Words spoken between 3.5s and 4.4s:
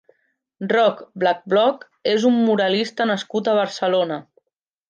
a Barcelona.